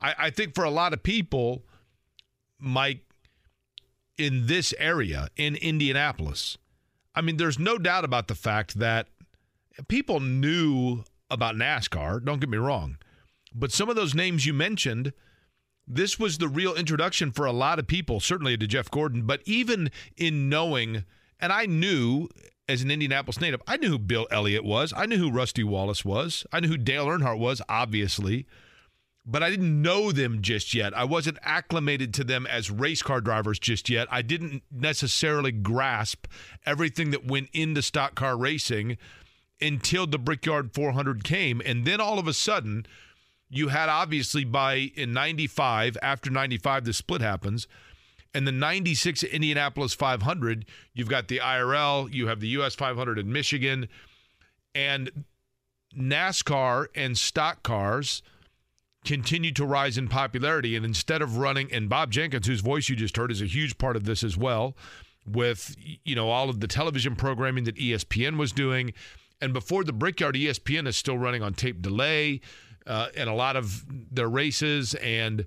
[0.00, 1.64] I, I think for a lot of people,
[2.58, 3.00] Mike,
[4.18, 6.58] in this area, in Indianapolis,
[7.14, 9.08] I mean, there's no doubt about the fact that
[9.88, 12.24] people knew about NASCAR.
[12.24, 12.98] Don't get me wrong.
[13.54, 15.12] But some of those names you mentioned,
[15.86, 19.40] this was the real introduction for a lot of people, certainly to Jeff Gordon, but
[19.44, 21.04] even in knowing,
[21.40, 22.28] and I knew
[22.70, 24.92] as an Indianapolis native, I knew who Bill Elliott was.
[24.96, 26.46] I knew who Rusty Wallace was.
[26.52, 28.46] I knew who Dale Earnhardt was, obviously.
[29.26, 30.96] But I didn't know them just yet.
[30.96, 34.08] I wasn't acclimated to them as race car drivers just yet.
[34.10, 36.26] I didn't necessarily grasp
[36.64, 38.96] everything that went into stock car racing
[39.60, 41.60] until the Brickyard 400 came.
[41.64, 42.86] And then all of a sudden,
[43.50, 47.66] you had obviously by in 95, after 95, the split happens.
[48.34, 50.64] And the 96 Indianapolis 500,
[50.94, 53.88] you've got the IRL, you have the US 500 in Michigan,
[54.74, 55.24] and
[55.96, 58.22] NASCAR and stock cars
[59.04, 60.76] continue to rise in popularity.
[60.76, 63.78] And instead of running, and Bob Jenkins, whose voice you just heard, is a huge
[63.78, 64.76] part of this as well,
[65.26, 68.92] with you know all of the television programming that ESPN was doing.
[69.40, 72.40] And before the Brickyard, ESPN is still running on tape delay
[72.86, 75.46] uh, and a lot of their races and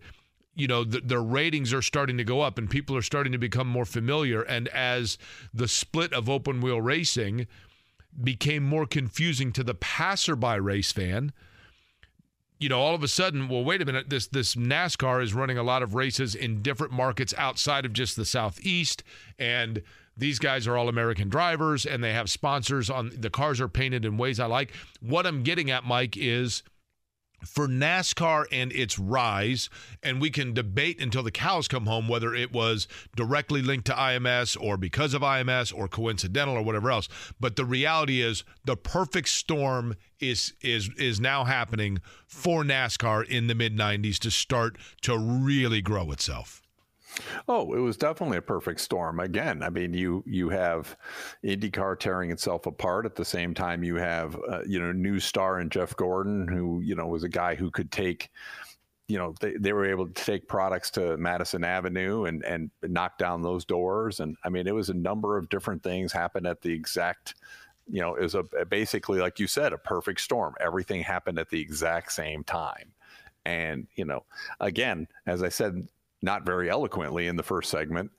[0.55, 3.37] you know th- their ratings are starting to go up and people are starting to
[3.37, 4.41] become more familiar.
[4.41, 5.17] And as
[5.53, 7.47] the split of open wheel racing
[8.21, 11.33] became more confusing to the passerby race fan
[12.63, 15.57] you know all of a sudden well wait a minute this this NASCAR is running
[15.57, 19.03] a lot of races in different markets outside of just the southeast.
[19.37, 19.81] And
[20.15, 24.05] these guys are all American drivers and they have sponsors on the cars are painted
[24.05, 24.71] in ways I like.
[25.01, 26.63] What I'm getting at Mike is
[27.45, 29.69] for NASCAR and its rise,
[30.01, 33.93] and we can debate until the cows come home whether it was directly linked to
[33.93, 37.07] IMS or because of IMS or coincidental or whatever else.
[37.39, 43.47] But the reality is the perfect storm is is is now happening for NASCAR in
[43.47, 46.62] the mid 90s to start to really grow itself.
[47.47, 49.19] Oh, it was definitely a perfect storm.
[49.19, 50.95] Again, I mean, you you have
[51.43, 53.83] IndyCar tearing itself apart at the same time.
[53.83, 57.29] You have uh, you know new star in Jeff Gordon, who you know was a
[57.29, 58.31] guy who could take.
[59.09, 63.17] You know, they, they were able to take products to Madison Avenue and and knock
[63.17, 64.19] down those doors.
[64.19, 67.35] And I mean, it was a number of different things happened at the exact.
[67.85, 70.55] You know, it was a basically like you said, a perfect storm.
[70.61, 72.93] Everything happened at the exact same time.
[73.45, 74.23] And you know,
[74.61, 75.87] again, as I said
[76.23, 78.09] not very eloquently in the first segment.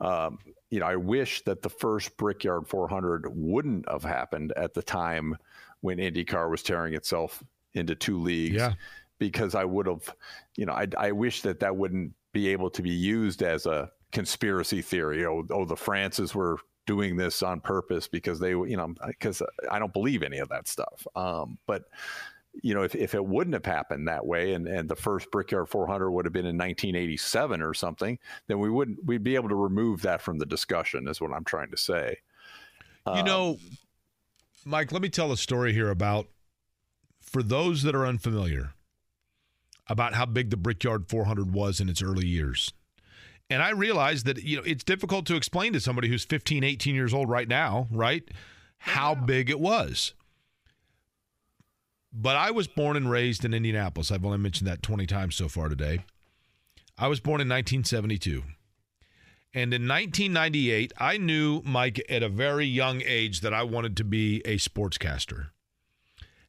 [0.00, 0.38] Um,
[0.70, 5.36] you know, I wish that the first Brickyard 400 wouldn't have happened at the time
[5.82, 7.44] when IndyCar was tearing itself
[7.74, 8.56] into two leagues.
[8.56, 8.72] Yeah.
[9.18, 10.14] Because I would have,
[10.56, 13.90] you know, I, I wish that that wouldn't be able to be used as a
[14.12, 15.26] conspiracy theory.
[15.26, 19.78] Oh, oh, the Frances were doing this on purpose because they, you know, because I
[19.78, 21.06] don't believe any of that stuff.
[21.14, 21.84] Um, but
[22.62, 25.68] you know, if, if it wouldn't have happened that way and, and the first Brickyard
[25.68, 29.54] 400 would have been in 1987 or something, then we wouldn't, we'd be able to
[29.54, 32.18] remove that from the discussion, is what I'm trying to say.
[33.06, 33.58] You know, um,
[34.64, 36.26] Mike, let me tell a story here about,
[37.20, 38.74] for those that are unfamiliar,
[39.88, 42.72] about how big the Brickyard 400 was in its early years.
[43.48, 46.94] And I realize that, you know, it's difficult to explain to somebody who's 15, 18
[46.94, 48.22] years old right now, right?
[48.78, 50.14] How big it was.
[52.12, 54.10] But I was born and raised in Indianapolis.
[54.10, 56.04] I've only mentioned that 20 times so far today.
[56.98, 58.42] I was born in 1972.
[59.52, 64.04] And in 1998, I knew, Mike, at a very young age that I wanted to
[64.04, 65.48] be a sportscaster.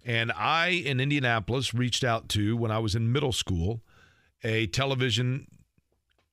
[0.05, 3.81] And I, in Indianapolis, reached out to, when I was in middle school,
[4.43, 5.47] a television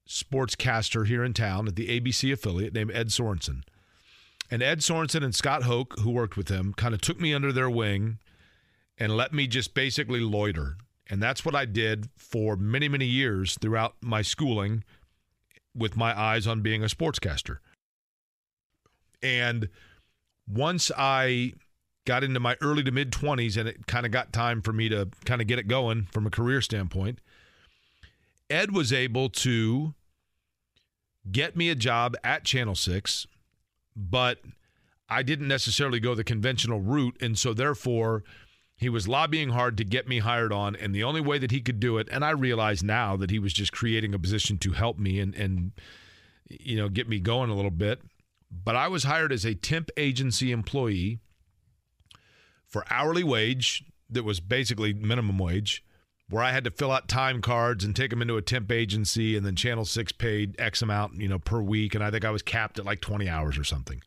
[0.06, 3.62] sportscaster here in town at the ABC affiliate named Ed Sorensen.
[4.50, 7.52] And Ed Sorensen and Scott Hoke, who worked with him, kind of took me under
[7.52, 8.18] their wing
[8.98, 10.76] and let me just basically loiter.
[11.08, 14.84] And that's what I did for many, many years throughout my schooling
[15.74, 17.58] with my eyes on being a sportscaster.
[19.22, 19.68] And
[20.46, 21.54] once I
[22.04, 24.88] got into my early to mid 20s and it kind of got time for me
[24.88, 27.20] to kind of get it going from a career standpoint,
[28.50, 29.94] Ed was able to
[31.30, 33.26] get me a job at Channel 6,
[33.94, 34.40] but
[35.08, 37.16] I didn't necessarily go the conventional route.
[37.20, 38.24] And so, therefore,
[38.78, 40.76] he was lobbying hard to get me hired on.
[40.76, 43.40] And the only way that he could do it, and I realize now that he
[43.40, 45.72] was just creating a position to help me and, and
[46.48, 48.00] you know, get me going a little bit.
[48.50, 51.18] But I was hired as a temp agency employee
[52.66, 55.84] for hourly wage that was basically minimum wage
[56.30, 59.36] where I had to fill out time cards and take them into a temp agency,
[59.36, 62.30] and then Channel Six paid X amount, you know, per week, and I think I
[62.30, 64.02] was capped at like 20 hours or something.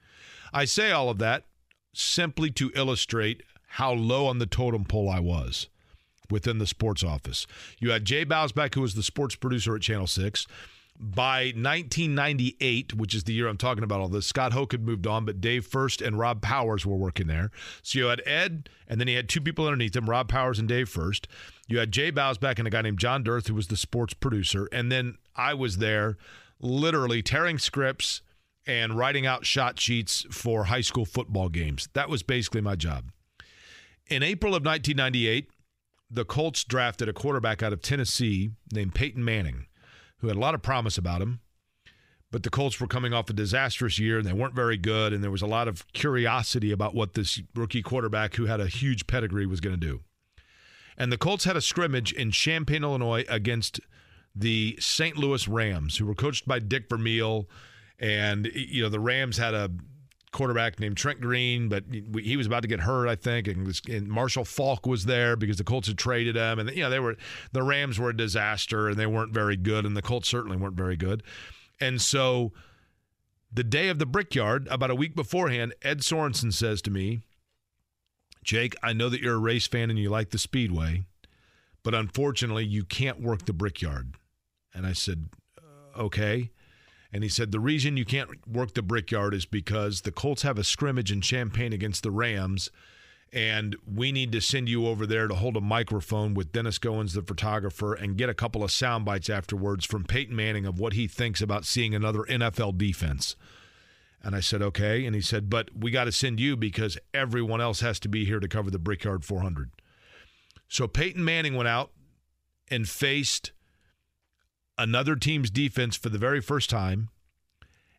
[0.54, 1.46] I say all of that
[1.94, 5.68] simply to illustrate how low on the totem pole I was
[6.30, 7.48] within the sports office.
[7.80, 10.46] You had Jay Bausback, who was the sports producer at Channel Six.
[11.00, 15.08] By 1998, which is the year I'm talking about all this, Scott Hoke had moved
[15.08, 17.50] on, but Dave First and Rob Powers were working there.
[17.82, 20.68] So you had Ed, and then he had two people underneath him, Rob Powers and
[20.68, 21.28] Dave First.
[21.68, 24.68] You had Jay Bausback and a guy named John Dirth, who was the sports producer.
[24.72, 26.18] And then I was there
[26.60, 28.22] literally tearing scripts
[28.68, 31.88] and writing out shot sheets for high school football games.
[31.94, 33.06] That was basically my job.
[34.12, 35.50] In April of 1998,
[36.10, 39.68] the Colts drafted a quarterback out of Tennessee named Peyton Manning
[40.18, 41.40] who had a lot of promise about him.
[42.30, 45.14] But the Colts were coming off a disastrous year and they weren't very good.
[45.14, 48.68] And there was a lot of curiosity about what this rookie quarterback, who had a
[48.68, 50.02] huge pedigree, was going to do.
[50.98, 53.80] And the Colts had a scrimmage in Champaign, Illinois against
[54.36, 55.18] the St.
[55.18, 57.50] Louis Rams, who were coached by Dick Vermeil.
[57.98, 59.72] And, you know, the Rams had a
[60.32, 63.48] quarterback named Trent Green, but he was about to get hurt, I think.
[63.48, 66.90] And, and, Marshall Faulk was there because the Colts had traded him, and you know
[66.90, 67.18] they were
[67.52, 70.76] the Rams were a disaster and they weren't very good, and the Colts certainly weren't
[70.76, 71.24] very good.
[71.80, 72.54] And so,
[73.52, 77.22] the day of the Brickyard, about a week beforehand, Ed Sorensen says to me,
[78.44, 81.04] "Jake, I know that you're a race fan and you like the Speedway,
[81.84, 84.16] but unfortunately, you can't work the Brickyard."
[84.74, 85.30] And I said,
[85.96, 86.52] "Okay."
[87.14, 90.58] And he said the reason you can't work the brickyard is because the Colts have
[90.58, 92.72] a scrimmage in Champaign against the Rams,
[93.34, 97.14] and we need to send you over there to hold a microphone with Dennis Goins,
[97.14, 100.94] the photographer, and get a couple of sound bites afterwards from Peyton Manning of what
[100.94, 103.36] he thinks about seeing another NFL defense.
[104.24, 105.06] And I said, okay.
[105.06, 108.26] And he said, but we got to send you because everyone else has to be
[108.26, 109.72] here to cover the Brickyard 400.
[110.68, 111.92] So Peyton Manning went out
[112.70, 113.52] and faced
[114.78, 117.10] another team's defense for the very first time,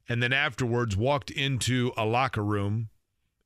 [0.08, 2.88] and then afterwards walked into a locker room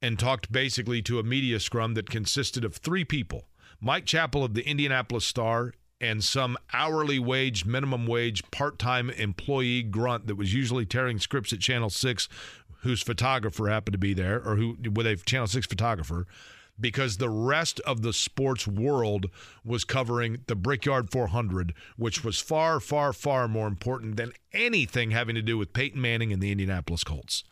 [0.03, 3.49] and talked basically to a media scrum that consisted of three people
[3.81, 9.83] Mike Chappell of the Indianapolis Star and some hourly wage, minimum wage, part time employee
[9.83, 12.29] grunt that was usually tearing scripts at Channel 6,
[12.81, 16.27] whose photographer happened to be there, or who with a Channel 6 photographer
[16.79, 19.27] because the rest of the sports world
[19.65, 25.35] was covering the Brickyard 400, which was far, far, far more important than anything having
[25.35, 27.45] to do with Peyton Manning and the Indianapolis Colts.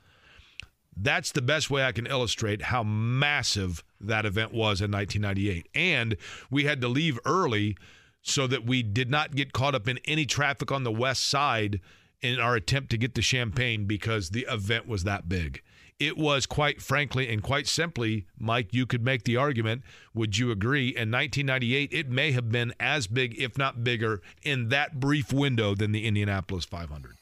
[0.96, 5.68] That's the best way I can illustrate how massive that event was in 1998.
[5.74, 6.16] And
[6.50, 7.76] we had to leave early
[8.22, 11.80] so that we did not get caught up in any traffic on the west side
[12.22, 15.62] in our attempt to get to Champaign because the event was that big.
[16.00, 20.50] It was quite frankly and quite simply, Mike, you could make the argument, would you
[20.50, 20.88] agree?
[20.88, 25.74] In 1998, it may have been as big, if not bigger, in that brief window
[25.74, 27.16] than the Indianapolis 500.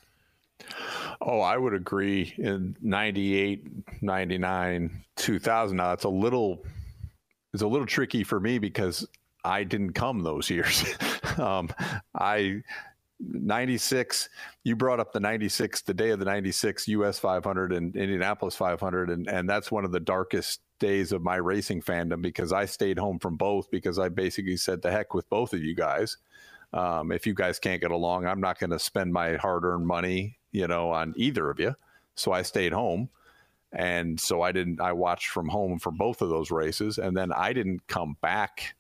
[1.21, 2.35] Oh, I would agree.
[2.39, 6.65] In 98, 99, 2000, now it's a little
[7.53, 9.07] it's a little tricky for me because
[9.45, 10.85] I didn't come those years.
[11.39, 11.69] um,
[12.15, 12.63] I
[13.31, 14.29] 96
[14.65, 17.19] you brought up the 96 the day of the 96 U.S.
[17.19, 21.81] 500 and indianapolis 500 and, and that's one of the darkest days of my racing
[21.81, 25.53] fandom because i stayed home from both because i basically said the heck with both
[25.53, 26.19] of you guys.
[26.75, 30.39] Um, if you guys can't get along i'm not going to spend my hard-earned money
[30.51, 31.75] you know on either of you.
[32.15, 33.09] So i stayed home
[33.73, 37.33] and so i didn't i watched from home for both of those races and then
[37.33, 38.75] i didn't come back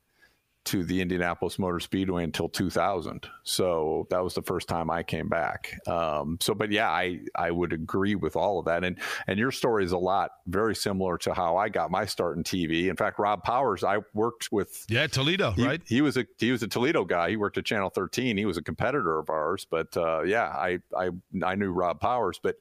[0.64, 3.26] to the Indianapolis Motor Speedway until 2000.
[3.42, 5.76] So that was the first time I came back.
[5.88, 8.84] Um, so, but yeah, I, I would agree with all of that.
[8.84, 12.36] And, and your story is a lot very similar to how I got my start
[12.36, 12.88] in TV.
[12.88, 14.86] In fact, Rob Powers, I worked with.
[14.88, 15.82] Yeah, Toledo, he, right?
[15.84, 17.30] He was a, he was a Toledo guy.
[17.30, 18.36] He worked at Channel 13.
[18.36, 21.10] He was a competitor of ours, but uh, yeah, I, I,
[21.44, 22.56] I knew Rob Powers, but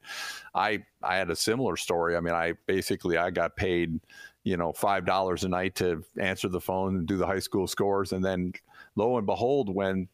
[0.54, 2.16] I, I had a similar story.
[2.16, 4.00] I mean, I basically, I got paid
[4.44, 7.66] you know five dollars a night to answer the phone and do the high school
[7.66, 8.52] scores and then
[8.96, 10.08] lo and behold when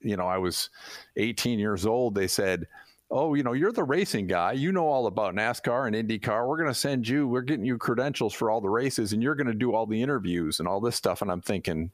[0.00, 0.70] you know i was
[1.16, 2.66] 18 years old they said
[3.10, 6.56] oh you know you're the racing guy you know all about nascar and indycar we're
[6.56, 9.46] going to send you we're getting you credentials for all the races and you're going
[9.46, 11.90] to do all the interviews and all this stuff and i'm thinking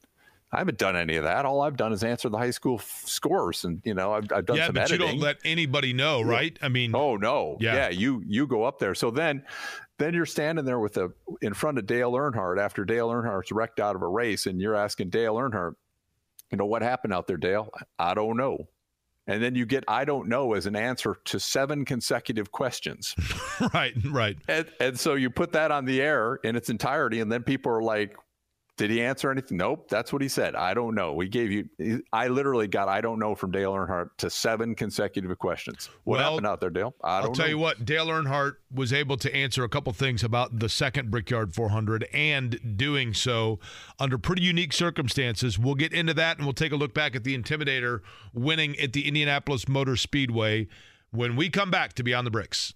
[0.53, 1.45] I haven't done any of that.
[1.45, 4.47] All I've done is answer the high school f- scores, and you know, I've, I've
[4.47, 5.01] done yeah, some but editing.
[5.07, 6.57] you don't let anybody know, right?
[6.62, 7.74] I mean, oh no, yeah.
[7.74, 8.95] yeah, you you go up there.
[8.95, 9.43] So then,
[9.99, 13.80] then you're standing there with a in front of Dale Earnhardt after Dale Earnhardt's wrecked
[13.80, 15.74] out of a race, and you're asking Dale Earnhardt,
[16.51, 17.70] you know what happened out there, Dale?
[17.99, 18.68] I don't know.
[19.26, 23.14] And then you get I don't know as an answer to seven consecutive questions.
[23.74, 24.36] right, right.
[24.47, 27.72] And, and so you put that on the air in its entirety, and then people
[27.72, 28.16] are like,
[28.77, 29.57] did he answer anything?
[29.57, 29.89] Nope.
[29.89, 30.55] That's what he said.
[30.55, 31.14] I don't know.
[31.14, 35.39] We gave you, I literally got, I don't know from Dale Earnhardt to seven consecutive
[35.39, 35.89] questions.
[36.05, 36.95] What Well, happened out there, Dale?
[37.03, 37.51] I don't I'll tell know.
[37.51, 41.55] you what, Dale Earnhardt was able to answer a couple things about the second Brickyard
[41.55, 43.59] 400 and doing so
[43.99, 45.59] under pretty unique circumstances.
[45.59, 48.01] We'll get into that and we'll take a look back at the Intimidator
[48.35, 50.68] winning at the Indianapolis Motor Speedway
[51.12, 52.74] when we come back to Beyond the Bricks.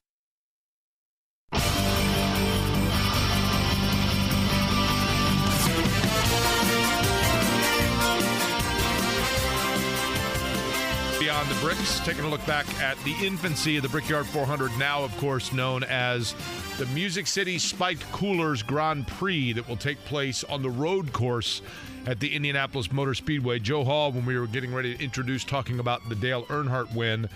[11.40, 15.02] Beyond the Bricks, taking a look back at the infancy of the Brickyard 400, now,
[15.02, 16.34] of course, known as
[16.76, 21.62] the Music City Spiked Coolers Grand Prix, that will take place on the road course
[22.04, 23.58] at the Indianapolis Motor Speedway.
[23.58, 27.26] Joe Hall, when we were getting ready to introduce talking about the Dale Earnhardt win,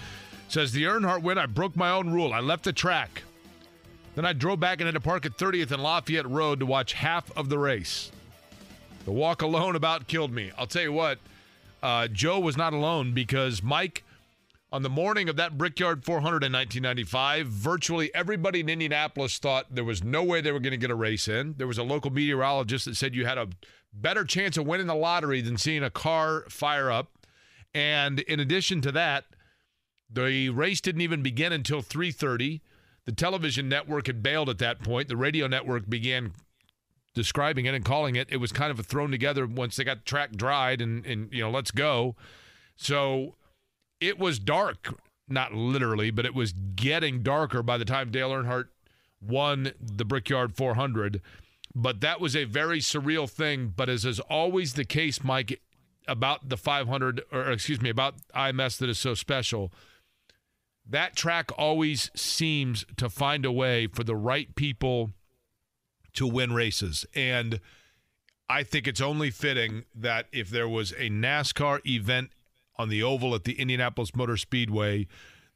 [0.49, 2.35] says the Earnhardt win, I broke my own rule.
[2.35, 3.23] I left the track.
[4.17, 6.93] Then I drove back and had to park at 30th and Lafayette Road to watch
[6.93, 8.13] half of the race.
[9.07, 10.53] The walk alone about killed me.
[10.59, 11.19] I'll tell you what,
[11.85, 14.05] uh, Joe was not alone because Mike,
[14.73, 19.85] on the morning of that Brickyard 400 in 1995, virtually everybody in Indianapolis thought there
[19.85, 21.55] was no way they were going to get a race in.
[21.59, 23.51] There was a local meteorologist that said you had a
[23.93, 27.19] better chance of winning the lottery than seeing a car fire up.
[27.75, 29.27] And in addition to that,
[30.11, 32.63] the race didn't even begin until 3:30.
[33.05, 35.09] The television network had bailed at that point.
[35.09, 36.33] The radio network began
[37.15, 38.29] describing it and calling it.
[38.31, 41.43] It was kind of thrown together once they got the track dried and and you
[41.43, 42.17] know, let's go.
[42.77, 43.37] So
[44.01, 48.69] it was dark, not literally, but it was getting darker by the time Dale Earnhardt
[49.21, 51.21] won the Brickyard 400.
[51.75, 53.73] But that was a very surreal thing.
[53.75, 55.61] But as is always the case, Mike,
[56.07, 59.73] about the 500, or excuse me, about IMS that is so special,
[60.87, 65.11] that track always seems to find a way for the right people
[66.15, 67.05] to win races.
[67.15, 67.61] And
[68.49, 72.31] I think it's only fitting that if there was a NASCAR event
[72.77, 75.07] on the oval at the Indianapolis Motor Speedway,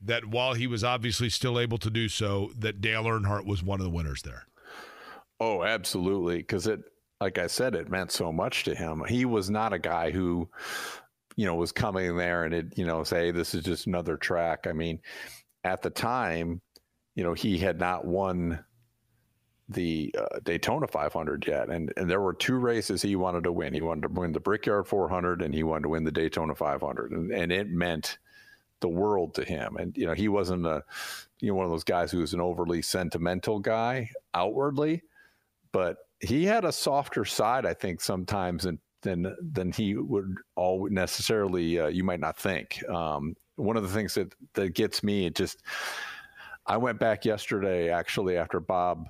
[0.01, 3.81] that while he was obviously still able to do so, that Dale Earnhardt was one
[3.81, 4.47] of the winners there.
[5.41, 6.39] Oh, absolutely.
[6.39, 6.81] Because it,
[7.21, 9.03] like I said, it meant so much to him.
[9.09, 10.49] He was not a guy who,
[11.37, 14.67] you know, was coming there and it, you know, say this is just another track.
[14.69, 15.01] I mean,
[15.65, 16.61] at the time,
[17.15, 18.65] you know, he had not won
[19.69, 23.75] the uh, Daytona 500 yet, and and there were two races he wanted to win.
[23.75, 27.13] He wanted to win the Brickyard 400, and he wanted to win the Daytona 500,
[27.13, 28.19] and and it meant
[28.81, 29.77] the world to him.
[29.77, 30.83] And you know, he wasn't a,
[31.41, 35.03] you know, one of those guys who was an overly sentimental guy outwardly,
[35.73, 40.89] but he had a softer side, I think, sometimes than than than he would all
[40.89, 41.79] necessarily.
[41.79, 42.83] Uh, you might not think.
[42.89, 45.63] Um, one of the things that that gets me, it just.
[46.67, 49.07] I went back yesterday, actually, after Bob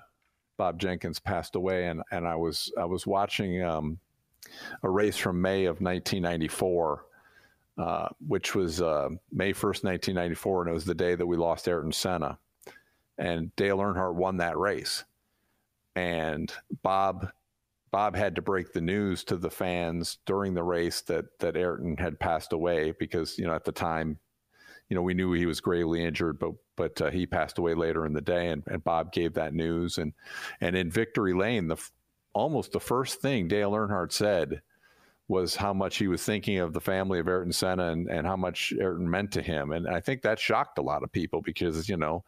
[0.58, 3.98] Bob Jenkins passed away, and and I was I was watching um,
[4.82, 7.04] a race from May of 1994.
[7.78, 11.68] Uh, which was uh, May 1st, 1994, and it was the day that we lost
[11.68, 12.36] Ayrton Senna.
[13.18, 15.04] And Dale Earnhardt won that race.
[15.94, 16.52] And
[16.82, 17.30] Bob
[17.90, 21.96] Bob had to break the news to the fans during the race that that Ayrton
[21.96, 24.18] had passed away because you know at the time,
[24.88, 28.06] you know we knew he was gravely injured, but but uh, he passed away later
[28.06, 29.98] in the day, and, and Bob gave that news.
[29.98, 30.14] And
[30.62, 31.76] and in Victory Lane, the
[32.32, 34.62] almost the first thing Dale Earnhardt said
[35.26, 38.36] was how much he was thinking of the family of Ayrton Senna and, and how
[38.36, 39.72] much Ayrton meant to him.
[39.72, 42.24] And I think that shocked a lot of people because, you know,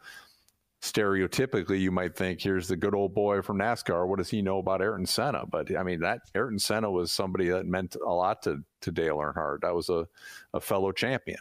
[0.82, 4.06] stereotypically you might think here's the good old boy from NASCAR.
[4.06, 5.46] What does he know about Ayrton Senna?
[5.46, 9.16] But I mean, that Ayrton Senna was somebody that meant a lot to, to Dale
[9.16, 9.62] Earnhardt.
[9.62, 10.06] That was a,
[10.52, 11.40] a fellow champion.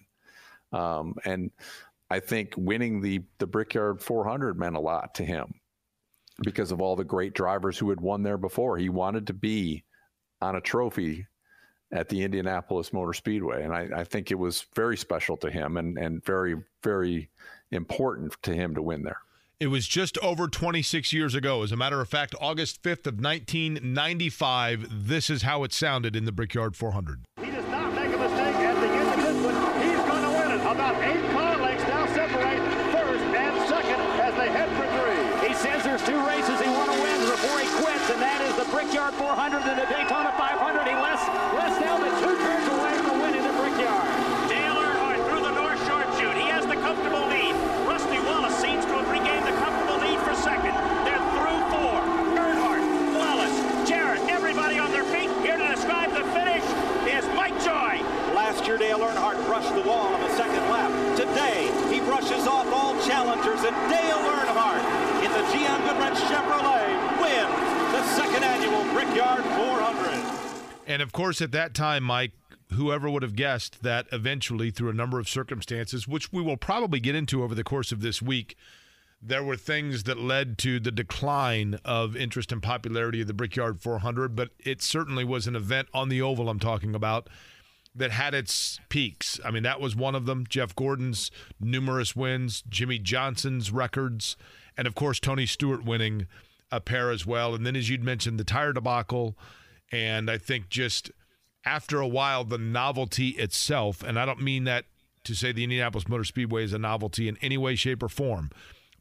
[0.72, 1.52] Um, and
[2.10, 5.54] I think winning the, the Brickyard 400 meant a lot to him
[6.44, 8.78] because of all the great drivers who had won there before.
[8.78, 9.84] He wanted to be
[10.42, 11.28] on a trophy
[11.92, 13.64] at the Indianapolis Motor Speedway.
[13.64, 17.30] And I, I, think it was very special to him and, and very, very
[17.72, 19.18] important to him to win there.
[19.60, 21.64] It was just over 26 years ago.
[21.64, 26.26] As a matter of fact, August 5th of 1995, this is how it sounded in
[26.26, 27.26] the Brickyard 400.
[27.42, 29.58] He does not make a mistake at the end of this one.
[29.84, 30.62] He's going to win it.
[30.64, 32.64] About eight car lengths now separate
[32.96, 35.50] first and second as they head for three.
[35.50, 38.56] He says there's two races he want to win before he quits, and that is
[38.56, 40.88] the Brickyard 400 and the Daytona 500.
[40.88, 41.20] He less,
[41.60, 44.08] less now than two turns away from winning the Brickyard.
[44.48, 46.40] Dale Earnhardt through the north short chute.
[46.40, 47.52] He has the comfortable lead.
[47.84, 50.76] Rusty Wallace seems to have regained the comfortable lead for second.
[51.04, 51.60] They're through
[58.70, 61.18] year, Dale Earnhardt brushed the wall on the second lap.
[61.18, 66.86] Today, he brushes off all challengers, and Dale Earnhardt in the GM Goodwrench Chevrolet
[67.20, 70.86] wins the second annual Brickyard 400.
[70.86, 72.34] And of course, at that time, Mike,
[72.74, 77.00] whoever would have guessed that eventually, through a number of circumstances, which we will probably
[77.00, 78.56] get into over the course of this week,
[79.20, 83.82] there were things that led to the decline of interest and popularity of the Brickyard
[83.82, 87.28] 400, but it certainly was an event on the oval I'm talking about
[87.96, 89.40] that had its peaks.
[89.44, 90.46] I mean, that was one of them.
[90.48, 94.38] Jeff Gordon's numerous wins, Jimmie Johnson's records,
[94.78, 96.28] and of course, Tony Stewart winning
[96.72, 97.56] a pair as well.
[97.56, 99.36] And then, as you'd mentioned, the tire debacle.
[99.92, 101.12] And I think just
[101.66, 104.86] after a while, the novelty itself, and I don't mean that
[105.24, 108.52] to say the Indianapolis Motor Speedway is a novelty in any way, shape, or form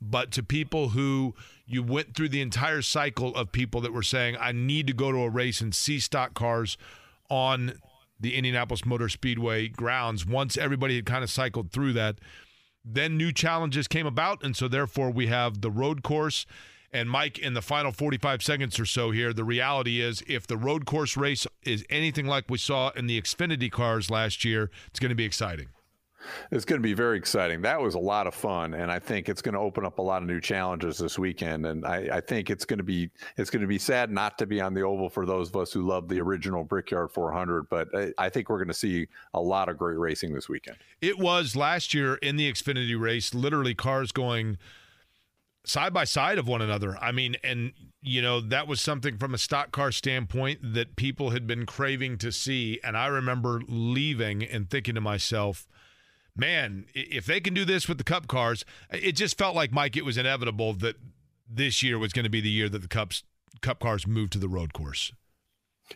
[0.01, 1.35] but to people who
[1.67, 5.13] you went through the entire cycle of people that were saying, I need to go
[5.13, 6.79] to a race and see stock cars
[7.29, 7.75] on
[8.21, 10.27] the Indianapolis Motor Speedway grounds.
[10.27, 12.17] Once everybody had kind of cycled through that,
[12.85, 14.43] then new challenges came about.
[14.43, 16.47] And so, therefore, we have the road course.
[16.91, 20.57] And Mike, in the final 45 seconds or so here, the reality is if the
[20.57, 24.99] road course race is anything like we saw in the Xfinity cars last year, it's
[24.99, 25.69] going to be exciting.
[26.51, 27.63] It's going to be very exciting.
[27.63, 30.03] That was a lot of fun, and I think it's going to open up a
[30.03, 31.67] lot of new challenges this weekend.
[31.67, 34.47] And I, I, think it's going to be it's going to be sad not to
[34.47, 37.69] be on the oval for those of us who love the original Brickyard 400.
[37.69, 40.79] But I, I think we're going to see a lot of great racing this weekend.
[41.01, 44.59] It was last year in the Xfinity race, literally cars going
[45.69, 46.97] side by side of one another.
[47.01, 51.31] I mean, and you know that was something from a stock car standpoint that people
[51.31, 52.81] had been craving to see.
[52.83, 55.69] And I remember leaving and thinking to myself
[56.37, 59.97] man, if they can do this with the Cup cars, it just felt like Mike.
[59.97, 60.97] It was inevitable that
[61.49, 63.25] this year was going to be the year that the Cups
[63.61, 65.13] Cup cars moved to the road course.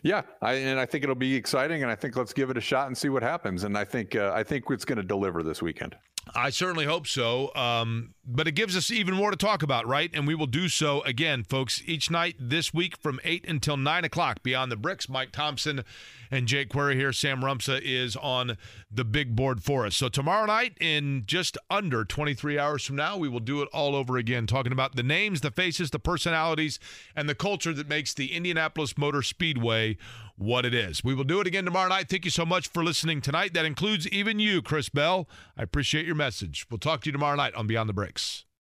[0.01, 2.61] Yeah, I, and I think it'll be exciting, and I think let's give it a
[2.61, 3.63] shot and see what happens.
[3.63, 5.95] And I think uh, I think it's going to deliver this weekend.
[6.33, 7.53] I certainly hope so.
[7.55, 10.09] Um, but it gives us even more to talk about, right?
[10.13, 14.05] And we will do so again, folks, each night this week from 8 until 9
[14.05, 14.41] o'clock.
[14.43, 15.83] Beyond the Bricks, Mike Thomsen
[16.31, 17.11] and Jake Query here.
[17.11, 18.57] Sam Rumsa is on
[18.89, 19.97] the big board for us.
[19.97, 23.95] So tomorrow night, in just under 23 hours from now, we will do it all
[23.95, 26.79] over again, talking about the names, the faces, the personalities,
[27.15, 29.97] and the culture that makes the Indianapolis Motor Speedway
[30.35, 31.03] what it is.
[31.03, 32.09] We will do it again tomorrow night.
[32.09, 33.53] Thank you so much for listening tonight.
[33.53, 35.27] That includes even you, Chris Bell.
[35.57, 36.65] I appreciate your message.
[36.69, 38.45] We'll talk to you tomorrow night on Beyond the Bricks.